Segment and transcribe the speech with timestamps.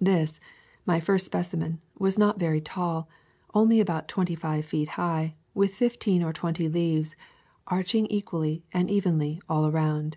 [0.00, 0.40] This,
[0.86, 3.06] my first specimen, was not very tall,
[3.52, 7.14] only about twenty five feet high, with fifteen or twenty leaves,
[7.66, 10.16] arching equally and evenly all around.